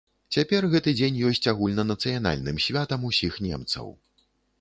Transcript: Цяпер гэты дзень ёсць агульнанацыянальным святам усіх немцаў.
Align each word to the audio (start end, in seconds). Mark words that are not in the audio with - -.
Цяпер 0.35 0.65
гэты 0.69 0.93
дзень 0.99 1.19
ёсць 1.31 1.49
агульнанацыянальным 1.51 2.57
святам 2.65 3.05
усіх 3.11 3.37
немцаў. 3.49 3.93